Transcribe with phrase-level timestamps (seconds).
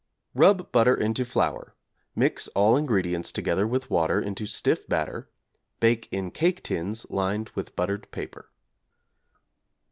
[0.33, 1.75] Rub butter into flour,
[2.15, 5.29] mix all ingredients together with water into stiff batter;
[5.79, 8.49] bake in cake tins lined with buttered paper.